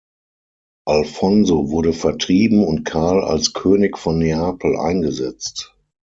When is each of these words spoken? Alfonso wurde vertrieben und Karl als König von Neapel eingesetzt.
Alfonso 0.87 1.69
wurde 1.69 1.93
vertrieben 1.93 2.65
und 2.65 2.85
Karl 2.85 3.23
als 3.23 3.53
König 3.53 3.99
von 3.99 4.17
Neapel 4.17 4.75
eingesetzt. 4.75 5.75